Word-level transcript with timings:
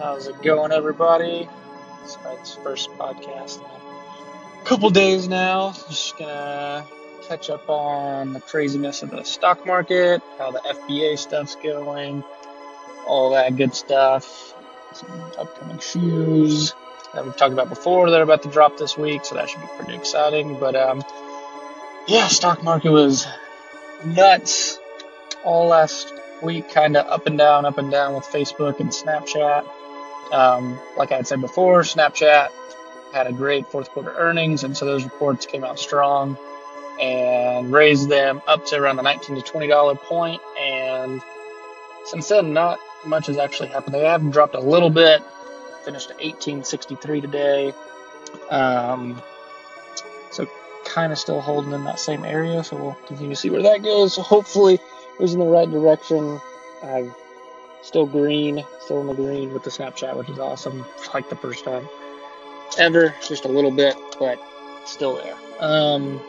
How's 0.00 0.28
it 0.28 0.40
going, 0.40 0.72
everybody? 0.72 1.46
It's 2.04 2.16
my 2.24 2.34
first 2.64 2.88
podcast 2.92 3.58
in 3.58 3.64
a 3.66 4.64
couple 4.64 4.88
days 4.88 5.28
now. 5.28 5.72
Just 5.90 6.16
gonna 6.16 6.86
catch 7.28 7.50
up 7.50 7.68
on 7.68 8.32
the 8.32 8.40
craziness 8.40 9.02
of 9.02 9.10
the 9.10 9.24
stock 9.24 9.66
market, 9.66 10.22
how 10.38 10.52
the 10.52 10.60
FBA 10.60 11.18
stuff's 11.18 11.54
going, 11.56 12.24
all 13.06 13.32
that 13.32 13.56
good 13.56 13.74
stuff. 13.74 14.54
Some 14.94 15.10
upcoming 15.38 15.80
shoes 15.80 16.72
that 17.12 17.22
we've 17.22 17.36
talked 17.36 17.52
about 17.52 17.68
before 17.68 18.08
that 18.08 18.20
are 18.20 18.24
about 18.24 18.42
to 18.44 18.48
drop 18.48 18.78
this 18.78 18.96
week, 18.96 19.26
so 19.26 19.34
that 19.34 19.50
should 19.50 19.60
be 19.60 19.68
pretty 19.76 19.96
exciting. 19.96 20.58
But 20.58 20.76
um, 20.76 21.04
yeah, 22.08 22.28
stock 22.28 22.64
market 22.64 22.90
was 22.90 23.26
nuts 24.02 24.78
all 25.44 25.66
last 25.66 26.10
week, 26.42 26.70
kind 26.70 26.96
of 26.96 27.06
up 27.06 27.26
and 27.26 27.36
down, 27.36 27.66
up 27.66 27.76
and 27.76 27.90
down 27.90 28.14
with 28.14 28.24
Facebook 28.24 28.80
and 28.80 28.88
Snapchat. 28.88 29.70
Um, 30.32 30.78
like 30.96 31.12
I 31.12 31.16
had 31.16 31.26
said 31.26 31.40
before, 31.40 31.82
Snapchat 31.82 32.48
had 33.12 33.26
a 33.26 33.32
great 33.32 33.66
fourth 33.68 33.90
quarter 33.90 34.12
earnings, 34.16 34.64
and 34.64 34.76
so 34.76 34.84
those 34.86 35.04
reports 35.04 35.46
came 35.46 35.64
out 35.64 35.78
strong 35.78 36.38
and 37.00 37.72
raised 37.72 38.08
them 38.08 38.42
up 38.46 38.66
to 38.66 38.76
around 38.76 38.96
the 38.96 39.02
19 39.02 39.36
to 39.36 39.42
20 39.42 39.66
dollar 39.66 39.94
point. 39.94 40.40
And 40.60 41.20
since 42.04 42.28
then, 42.28 42.52
not 42.52 42.78
much 43.04 43.26
has 43.26 43.38
actually 43.38 43.68
happened. 43.68 43.94
They 43.94 44.04
have 44.04 44.30
dropped 44.30 44.54
a 44.54 44.60
little 44.60 44.90
bit, 44.90 45.22
finished 45.84 46.10
at 46.10 46.16
1863 46.16 47.20
today. 47.20 47.72
Um, 48.50 49.20
so 50.30 50.46
kind 50.84 51.12
of 51.12 51.18
still 51.18 51.40
holding 51.40 51.72
in 51.72 51.84
that 51.84 51.98
same 51.98 52.24
area. 52.24 52.62
So 52.62 52.76
we'll 52.76 52.98
continue 53.06 53.34
to 53.34 53.36
see 53.36 53.50
where 53.50 53.62
that 53.62 53.82
goes. 53.82 54.14
So 54.14 54.22
hopefully 54.22 54.78
was 55.20 55.34
in 55.34 55.40
the 55.40 55.46
right 55.46 55.70
direction. 55.70 56.40
I've 56.82 57.14
still 57.82 58.06
green, 58.06 58.64
still 58.80 59.00
in 59.00 59.06
the 59.06 59.14
green 59.14 59.52
with 59.52 59.62
the 59.62 59.70
Snapchat, 59.70 60.16
which 60.16 60.28
is 60.28 60.38
awesome. 60.38 60.84
Like 61.14 61.28
the 61.28 61.36
first 61.36 61.64
time 61.64 61.88
ever, 62.78 63.14
just 63.26 63.44
a 63.44 63.48
little 63.48 63.70
bit, 63.70 63.96
but 64.18 64.38
still 64.84 65.16
there. 65.16 65.36
Um, 65.60 66.20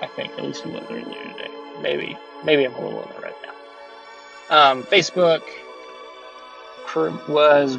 I 0.00 0.06
think 0.06 0.32
at 0.32 0.44
least 0.44 0.64
it 0.64 0.72
was 0.72 0.84
earlier 0.90 1.04
today. 1.04 1.50
Maybe, 1.80 2.16
maybe 2.44 2.64
I'm 2.64 2.74
a 2.74 2.80
little 2.80 3.02
in 3.02 3.22
right 3.22 3.34
now. 3.42 4.70
Um, 4.70 4.82
Facebook 4.84 5.42
was 7.28 7.78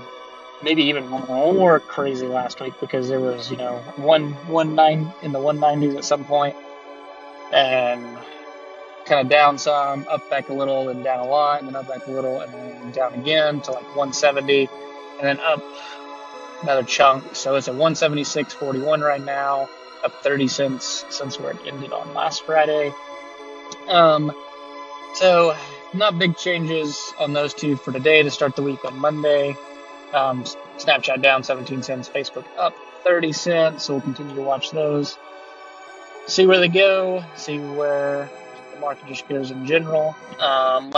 maybe 0.64 0.84
even 0.84 1.08
more 1.08 1.80
crazy 1.80 2.26
last 2.26 2.60
week 2.60 2.74
because 2.80 3.08
there 3.10 3.20
was, 3.20 3.52
you 3.52 3.58
know, 3.58 3.78
one 3.98 4.32
one 4.48 4.74
nine 4.74 5.12
in 5.22 5.32
the 5.32 5.40
190s 5.40 5.98
at 5.98 6.06
some 6.06 6.26
point, 6.26 6.56
and 7.52 8.18
kind 9.06 9.22
of 9.22 9.30
down 9.30 9.58
some, 9.58 10.06
up 10.10 10.30
back 10.30 10.50
a 10.50 10.54
little, 10.54 10.86
then 10.86 11.04
down 11.04 11.20
a 11.20 11.26
lot, 11.26 11.60
and 11.60 11.68
then 11.68 11.76
up 11.76 11.88
back 11.88 12.08
a 12.08 12.12
little, 12.12 12.42
and 12.42 12.54
then 12.54 12.92
down 12.92 13.14
again 13.14 13.62
to 13.62 13.72
like 13.72 13.84
170, 13.96 14.70
and 15.20 15.22
then 15.22 15.40
up 15.40 15.64
another 16.62 16.84
chunk. 16.84 17.36
So 17.36 17.56
it's 17.56 17.68
at 17.68 17.76
176.41 17.76 19.02
right 19.02 19.24
now, 19.24 19.70
up 20.04 20.14
30 20.24 20.48
cents 20.48 21.06
since 21.10 21.40
where 21.40 21.52
it 21.52 21.58
ended 21.66 21.92
on 21.92 22.14
last 22.14 22.46
Friday. 22.46 22.94
Um, 23.88 24.32
so 25.16 25.56
not 25.94 26.18
big 26.18 26.36
changes 26.38 27.14
on 27.20 27.34
those 27.34 27.54
two 27.54 27.76
for 27.76 27.92
today 27.92 28.24
to 28.24 28.32
start 28.32 28.56
the 28.56 28.64
week 28.64 28.84
on 28.86 28.98
Monday. 28.98 29.56
Um, 30.14 30.44
Snapchat 30.78 31.22
down 31.22 31.44
17 31.44 31.84
cents, 31.84 32.10
Facebook 32.10 32.46
up 32.58 32.76
30 33.04 33.32
cents. 33.34 33.84
So 33.86 33.94
we'll 33.94 34.02
continue 34.02 34.36
to 34.36 34.42
watch 34.42 34.72
those. 34.72 35.18
See 36.28 36.46
where 36.46 36.60
they 36.60 36.70
go, 36.70 37.24
see 37.36 37.60
where 37.60 38.30
market 38.84 39.08
just 39.08 39.28
goes 39.28 39.52
in 39.52 39.66
general. 39.66 40.16
Um, 40.40 40.94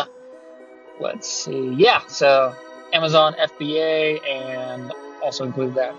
let's 0.99 1.29
see. 1.29 1.73
Yeah, 1.73 2.05
so 2.07 2.55
Amazon 2.93 3.33
FBA 3.33 4.27
and 4.27 4.91
also 5.23 5.45
include 5.45 5.75
that 5.75 5.95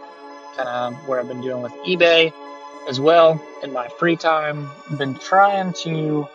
kind 0.56 0.68
of 0.68 1.08
where 1.08 1.20
I've 1.20 1.28
been 1.28 1.42
doing 1.42 1.62
with 1.62 1.72
eBay 1.86 2.32
as 2.88 3.00
well 3.00 3.42
in 3.62 3.72
my 3.72 3.88
free 3.88 4.16
time. 4.16 4.68
Been 4.96 5.14
trying 5.14 5.72
to, 5.84 6.26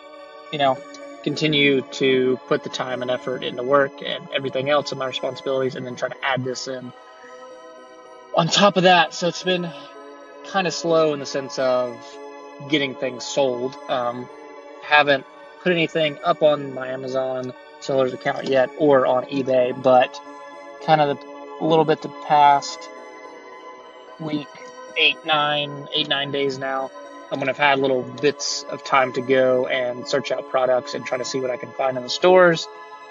you 0.52 0.60
know, 0.60 0.78
continue 1.24 1.82
to 1.82 2.40
put 2.48 2.64
the 2.64 2.70
time 2.70 3.02
and 3.02 3.12
effort 3.12 3.44
into 3.44 3.64
work 3.64 4.02
and 4.04 4.28
everything 4.34 4.70
else 4.70 4.92
in 4.92 4.98
my 4.98 5.08
responsibilities 5.08 5.76
and 5.76 5.86
then 5.86 5.96
try 5.96 6.10
to 6.10 6.26
add 6.26 6.44
this 6.44 6.68
in 6.68 6.92
on 8.36 8.48
top 8.48 8.78
of 8.78 8.84
that. 8.84 9.14
So 9.14 9.28
it's 9.28 9.44
been 9.44 9.70
kind 10.48 10.68
of 10.68 10.74
slow 10.74 11.14
in 11.14 11.20
the 11.20 11.26
sense 11.26 11.60
of 11.60 11.98
getting 12.70 12.96
things 12.96 13.24
sold. 13.24 13.76
Um, 13.90 14.28
haven't 14.84 15.26
put 15.64 15.72
anything 15.72 16.18
up 16.24 16.42
on 16.42 16.74
my 16.74 16.88
Amazon 16.88 17.54
seller's 17.80 18.14
account 18.14 18.48
yet 18.48 18.70
or 18.78 19.06
on 19.06 19.26
eBay, 19.26 19.82
but 19.82 20.20
kind 20.86 21.02
of 21.02 21.18
a 21.60 21.66
little 21.66 21.86
bit 21.86 22.02
the 22.02 22.10
past 22.28 22.90
week, 24.20 24.48
eight, 24.98 25.18
nine, 25.26 25.88
eight, 25.94 26.08
nine 26.08 26.32
days 26.32 26.58
now. 26.58 26.92
I'm 27.32 27.40
gonna 27.40 27.52
have 27.52 27.58
had 27.58 27.80
little 27.80 28.04
bits 28.04 28.64
of 28.64 28.84
time 28.84 29.14
to 29.14 29.22
go 29.22 29.68
and 29.68 30.08
search 30.08 30.32
out 30.32 30.50
products 30.50 30.94
and 30.94 31.06
try 31.06 31.18
to 31.18 31.26
see 31.26 31.40
what 31.40 31.50
I 31.50 31.58
can 31.58 31.72
find 31.72 31.96
in 31.98 32.04
the 32.04 32.10
stores. 32.10 32.68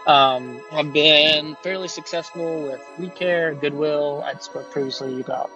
Um, 0.07 0.61
I've 0.73 0.93
been 0.93 1.57
fairly 1.63 1.89
successful 1.89 2.65
with 2.65 2.81
WeCare, 2.99 3.59
Goodwill. 3.61 4.23
I'd 4.25 4.43
spoke 4.43 4.71
previously 4.71 5.21
about 5.21 5.51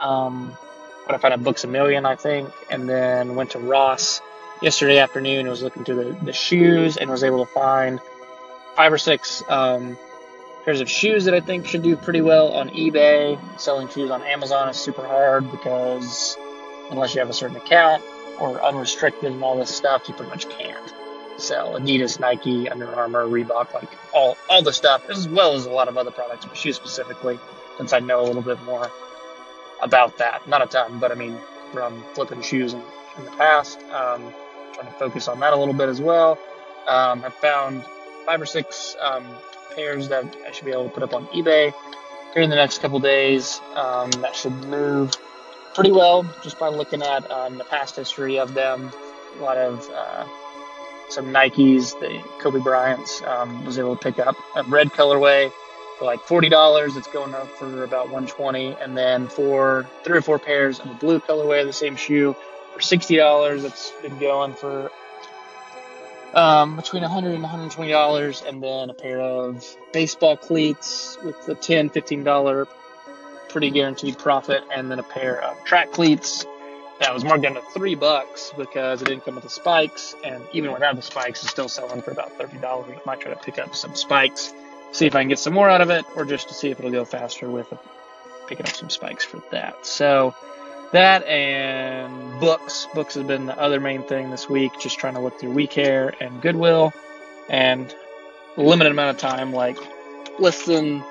um, 0.00 0.50
what 1.06 1.14
I 1.14 1.18
found 1.18 1.34
at 1.34 1.42
Books 1.42 1.64
a 1.64 1.68
Million, 1.68 2.06
I 2.06 2.16
think, 2.16 2.50
and 2.70 2.88
then 2.88 3.34
went 3.34 3.50
to 3.50 3.58
Ross 3.58 4.20
yesterday 4.64 4.98
afternoon. 4.98 5.46
I 5.46 5.50
was 5.50 5.62
looking 5.62 5.84
through 5.84 6.02
the, 6.04 6.24
the 6.24 6.32
shoes 6.32 6.96
and 6.96 7.10
was 7.10 7.22
able 7.22 7.44
to 7.44 7.52
find 7.52 8.00
five 8.74 8.90
or 8.90 8.96
six 8.96 9.42
um, 9.50 9.98
pairs 10.64 10.80
of 10.80 10.88
shoes 10.88 11.26
that 11.26 11.34
I 11.34 11.40
think 11.40 11.66
should 11.66 11.82
do 11.82 11.96
pretty 11.96 12.22
well 12.22 12.54
on 12.54 12.70
eBay. 12.70 13.38
Selling 13.60 13.88
shoes 13.88 14.10
on 14.10 14.22
Amazon 14.22 14.70
is 14.70 14.78
super 14.78 15.06
hard 15.06 15.50
because 15.50 16.38
unless 16.90 17.14
you 17.14 17.20
have 17.20 17.28
a 17.28 17.34
certain 17.34 17.58
account 17.58 18.02
or 18.40 18.64
unrestricted 18.64 19.32
and 19.32 19.44
all 19.44 19.54
this 19.58 19.68
stuff, 19.68 20.08
you 20.08 20.14
pretty 20.14 20.30
much 20.30 20.48
can't 20.48 20.94
sell 21.36 21.78
Adidas, 21.78 22.18
Nike, 22.18 22.66
Under 22.70 22.86
Armour, 22.94 23.26
Reebok, 23.26 23.74
like 23.74 23.90
all 24.14 24.38
all 24.48 24.62
the 24.62 24.72
stuff, 24.72 25.10
as 25.10 25.28
well 25.28 25.52
as 25.52 25.66
a 25.66 25.70
lot 25.70 25.88
of 25.88 25.98
other 25.98 26.10
products, 26.10 26.46
but 26.46 26.56
shoes 26.56 26.76
specifically, 26.76 27.38
since 27.76 27.92
I 27.92 27.98
know 27.98 28.22
a 28.22 28.26
little 28.26 28.40
bit 28.40 28.62
more 28.62 28.90
about 29.82 30.16
that. 30.18 30.48
Not 30.48 30.62
a 30.62 30.66
ton, 30.66 31.00
but 31.00 31.12
I 31.12 31.16
mean, 31.16 31.36
from 31.70 32.02
flipping 32.14 32.40
shoes 32.40 32.72
in, 32.72 32.80
in 33.18 33.24
the 33.26 33.30
past, 33.32 33.78
um, 33.90 34.32
trying 34.74 34.86
to 34.86 34.92
focus 34.92 35.28
on 35.28 35.40
that 35.40 35.52
a 35.52 35.56
little 35.56 35.74
bit 35.74 35.88
as 35.88 36.00
well. 36.00 36.38
Um, 36.86 37.24
I've 37.24 37.34
found 37.34 37.84
five 38.26 38.40
or 38.40 38.46
six 38.46 38.96
um, 39.00 39.24
pairs 39.74 40.08
that 40.08 40.36
I 40.46 40.52
should 40.52 40.64
be 40.64 40.72
able 40.72 40.84
to 40.84 40.90
put 40.90 41.02
up 41.02 41.14
on 41.14 41.26
eBay 41.28 41.72
here 42.32 42.42
in 42.42 42.50
the 42.50 42.56
next 42.56 42.80
couple 42.80 42.98
days. 42.98 43.60
Um, 43.74 44.10
that 44.22 44.34
should 44.34 44.52
move 44.52 45.12
pretty 45.74 45.92
well 45.92 46.24
just 46.42 46.58
by 46.58 46.68
looking 46.68 47.02
at 47.02 47.30
um, 47.30 47.58
the 47.58 47.64
past 47.64 47.96
history 47.96 48.38
of 48.38 48.54
them. 48.54 48.90
A 49.38 49.42
lot 49.42 49.56
of 49.56 49.88
uh, 49.90 50.26
some 51.08 51.26
Nikes, 51.26 51.98
the 52.00 52.22
Kobe 52.40 52.60
Bryant's 52.60 53.22
um, 53.22 53.64
was 53.64 53.78
able 53.78 53.96
to 53.96 54.02
pick 54.02 54.24
up 54.24 54.36
a 54.56 54.62
red 54.64 54.88
colorway 54.88 55.50
for 55.98 56.04
like 56.04 56.20
forty 56.20 56.48
dollars. 56.48 56.96
It's 56.96 57.08
going 57.08 57.34
up 57.34 57.48
for 57.56 57.84
about 57.84 58.10
one 58.10 58.26
twenty, 58.26 58.76
and 58.80 58.96
then 58.96 59.28
for 59.28 59.88
three 60.04 60.18
or 60.18 60.22
four 60.22 60.38
pairs 60.38 60.80
of 60.80 60.90
a 60.90 60.94
blue 60.94 61.20
colorway 61.20 61.60
of 61.60 61.66
the 61.66 61.72
same 61.72 61.96
shoe 61.96 62.36
for 62.74 62.80
sixty 62.80 63.16
dollars. 63.16 63.64
It's 63.64 63.90
been 64.02 64.18
going 64.18 64.54
for 64.54 64.90
um, 66.34 66.76
between 66.76 67.02
100 67.02 67.32
and 67.32 67.42
120 67.42 67.90
dollars, 67.90 68.42
and 68.42 68.62
then 68.62 68.90
a 68.90 68.94
pair 68.94 69.20
of 69.20 69.64
baseball 69.92 70.36
cleats 70.36 71.16
with 71.24 71.46
the 71.46 71.54
10 71.54 71.90
15 71.90 72.24
dollar 72.24 72.66
pretty 73.48 73.70
guaranteed 73.70 74.18
profit, 74.18 74.64
and 74.74 74.90
then 74.90 74.98
a 74.98 75.04
pair 75.04 75.40
of 75.40 75.64
track 75.64 75.92
cleats 75.92 76.44
that 77.00 77.14
was 77.14 77.24
marked 77.24 77.42
down 77.42 77.54
to 77.54 77.62
three 77.72 77.94
bucks 77.94 78.52
because 78.56 79.02
it 79.02 79.06
didn't 79.06 79.24
come 79.24 79.36
with 79.36 79.44
the 79.44 79.50
spikes, 79.50 80.14
and 80.24 80.42
even 80.52 80.72
without 80.72 80.96
the 80.96 81.02
spikes, 81.02 81.42
it's 81.42 81.50
still 81.50 81.68
selling 81.68 82.02
for 82.02 82.10
about 82.10 82.32
thirty 82.32 82.58
dollars. 82.58 82.90
I 82.90 83.00
might 83.06 83.20
try 83.20 83.32
to 83.32 83.40
pick 83.40 83.58
up 83.58 83.74
some 83.76 83.94
spikes, 83.94 84.52
see 84.92 85.06
if 85.06 85.14
I 85.14 85.20
can 85.20 85.28
get 85.28 85.38
some 85.38 85.54
more 85.54 85.70
out 85.70 85.80
of 85.80 85.90
it, 85.90 86.04
or 86.16 86.24
just 86.24 86.48
to 86.48 86.54
see 86.54 86.70
if 86.70 86.78
it'll 86.80 86.90
go 86.90 87.04
faster 87.04 87.48
with 87.48 87.72
picking 88.48 88.66
up 88.66 88.74
some 88.74 88.90
spikes 88.90 89.24
for 89.24 89.42
that. 89.50 89.86
So 89.86 90.34
that 90.92 91.24
and 91.26 92.23
books. 92.44 92.86
Books 92.92 93.14
has 93.14 93.24
been 93.24 93.46
the 93.46 93.58
other 93.58 93.80
main 93.80 94.02
thing 94.02 94.30
this 94.30 94.50
week. 94.50 94.72
Just 94.78 94.98
trying 94.98 95.14
to 95.14 95.20
look 95.20 95.40
through 95.40 95.54
WeCare 95.54 96.14
and 96.20 96.42
Goodwill, 96.42 96.92
and 97.48 97.94
a 98.58 98.62
limited 98.62 98.90
amount 98.92 99.16
of 99.16 99.18
time, 99.18 99.52
like 99.52 99.78
less 100.38 100.66
than 100.66 101.02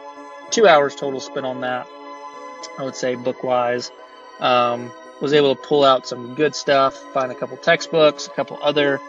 two 0.52 0.68
hours 0.68 0.96
total 0.96 1.20
spent 1.20 1.46
on 1.46 1.62
that. 1.62 1.88
I 2.78 2.84
would 2.84 2.96
say 2.96 3.16
book 3.16 3.44
wise. 3.44 3.92
Um, 4.40 4.92
was 5.22 5.34
able 5.34 5.56
to 5.56 5.62
pull 5.62 5.84
out 5.84 6.08
some 6.08 6.36
good 6.36 6.56
stuff, 6.56 6.96
find 7.14 7.32
a 7.32 7.36
couple 7.36 7.58
textbooks, 7.58 8.28
a 8.28 8.30
couple 8.30 8.60
other 8.62 9.00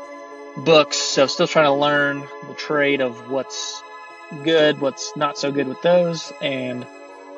books. 0.57 0.97
So 0.97 1.27
still 1.27 1.49
trying 1.49 1.67
to 1.67 1.73
learn 1.73 2.21
the 2.49 2.55
trade 2.57 3.01
of 3.01 3.31
what's 3.31 3.83
good, 4.45 4.81
what's 4.81 5.15
not 5.17 5.37
so 5.37 5.53
good 5.53 5.69
with 5.69 5.83
those, 5.83 6.33
and 6.41 6.87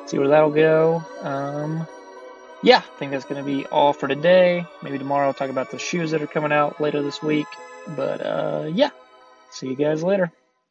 see 0.05 0.17
where 0.17 0.29
that'll 0.29 0.51
go. 0.51 1.03
Um, 1.21 1.87
yeah, 2.63 2.77
I 2.77 2.97
think 2.99 3.11
that's 3.11 3.25
going 3.25 3.43
to 3.43 3.45
be 3.45 3.65
all 3.67 3.93
for 3.93 4.07
today. 4.07 4.65
Maybe 4.81 4.97
tomorrow 4.97 5.27
I'll 5.27 5.33
talk 5.33 5.49
about 5.49 5.71
the 5.71 5.79
shoes 5.79 6.11
that 6.11 6.21
are 6.21 6.27
coming 6.27 6.51
out 6.51 6.81
later 6.81 7.01
this 7.01 7.21
week. 7.21 7.47
But 7.95 8.21
uh, 8.21 8.69
yeah, 8.73 8.89
see 9.51 9.69
you 9.69 9.75
guys 9.75 10.03
later. 10.03 10.31